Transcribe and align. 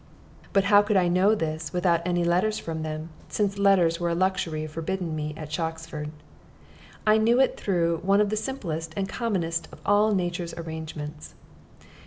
But 0.51 0.63
how 0.63 0.81
could 0.81 0.97
I 0.97 1.07
know 1.07 1.35
this, 1.35 1.71
without 1.71 2.01
any 2.07 2.23
letters 2.23 2.57
from 2.57 2.81
them, 2.81 3.09
since 3.29 3.59
letters 3.59 3.99
were 3.99 4.09
a 4.09 4.15
luxury 4.15 4.65
forbidden 4.65 5.15
me 5.15 5.35
at 5.37 5.51
Shoxford? 5.51 6.09
I 7.05 7.19
knew 7.19 7.39
it 7.39 7.55
through 7.55 7.97
one 7.97 8.19
of 8.19 8.31
the 8.31 8.35
simplest 8.35 8.95
and 8.97 9.07
commonest 9.07 9.67
of 9.71 9.79
all 9.85 10.11
nature's 10.15 10.55
arrangements. 10.55 11.35